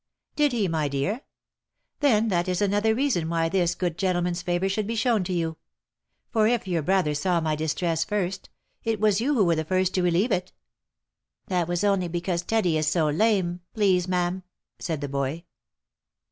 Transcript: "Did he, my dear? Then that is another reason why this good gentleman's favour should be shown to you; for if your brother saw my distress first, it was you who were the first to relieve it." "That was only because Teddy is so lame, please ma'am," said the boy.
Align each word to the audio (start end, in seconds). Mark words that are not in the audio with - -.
"Did 0.35 0.51
he, 0.51 0.67
my 0.67 0.87
dear? 0.87 1.21
Then 1.99 2.29
that 2.29 2.47
is 2.47 2.59
another 2.59 2.95
reason 2.95 3.29
why 3.29 3.49
this 3.49 3.75
good 3.75 3.99
gentleman's 3.99 4.41
favour 4.41 4.67
should 4.67 4.87
be 4.87 4.95
shown 4.95 5.23
to 5.25 5.31
you; 5.31 5.57
for 6.31 6.47
if 6.47 6.67
your 6.67 6.81
brother 6.81 7.13
saw 7.13 7.39
my 7.39 7.55
distress 7.55 8.03
first, 8.03 8.49
it 8.83 8.99
was 8.99 9.21
you 9.21 9.35
who 9.35 9.45
were 9.45 9.55
the 9.55 9.63
first 9.63 9.93
to 9.93 10.01
relieve 10.01 10.31
it." 10.31 10.53
"That 11.49 11.67
was 11.67 11.83
only 11.83 12.07
because 12.07 12.41
Teddy 12.41 12.79
is 12.79 12.87
so 12.87 13.09
lame, 13.11 13.59
please 13.75 14.07
ma'am," 14.07 14.41
said 14.79 15.01
the 15.01 15.07
boy. 15.07 15.43